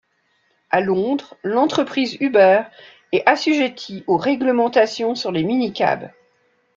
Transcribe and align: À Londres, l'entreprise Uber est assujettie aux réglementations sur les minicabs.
À 0.71 0.81
Londres, 0.81 1.35
l'entreprise 1.43 2.17
Uber 2.21 2.63
est 3.11 3.21
assujettie 3.27 4.03
aux 4.07 4.17
réglementations 4.17 5.13
sur 5.13 5.31
les 5.31 5.43
minicabs. 5.43 6.09